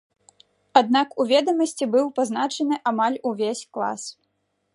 [0.79, 4.03] Аднак у ведамасці быў пазначаны амаль увесь клас.